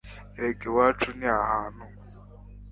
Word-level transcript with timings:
erega 0.37 0.63
iwacu 0.69 1.09
ni 1.17 1.27
ahantu 1.39 1.85